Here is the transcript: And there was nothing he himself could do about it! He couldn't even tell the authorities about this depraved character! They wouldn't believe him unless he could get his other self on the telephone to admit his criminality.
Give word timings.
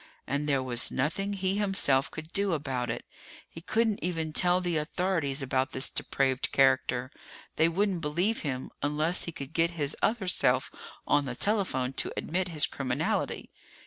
And 0.25 0.49
there 0.49 0.63
was 0.63 0.89
nothing 0.89 1.33
he 1.33 1.59
himself 1.59 2.09
could 2.09 2.33
do 2.33 2.53
about 2.53 2.89
it! 2.89 3.05
He 3.47 3.61
couldn't 3.61 4.03
even 4.03 4.33
tell 4.33 4.59
the 4.59 4.77
authorities 4.77 5.43
about 5.43 5.73
this 5.73 5.91
depraved 5.91 6.51
character! 6.51 7.11
They 7.55 7.69
wouldn't 7.69 8.01
believe 8.01 8.41
him 8.41 8.71
unless 8.81 9.25
he 9.25 9.31
could 9.31 9.53
get 9.53 9.69
his 9.77 9.95
other 10.01 10.27
self 10.27 10.71
on 11.05 11.25
the 11.25 11.35
telephone 11.35 11.93
to 12.01 12.11
admit 12.17 12.47
his 12.47 12.65
criminality. 12.65 13.51